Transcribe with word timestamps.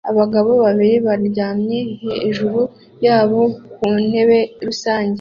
Abagabo 0.09 0.51
babiri 0.63 0.95
baryamye 1.07 1.79
hejuru 2.03 2.59
yabo 3.05 3.41
ku 3.75 3.85
ntebe 4.07 4.39
rusange 4.65 5.09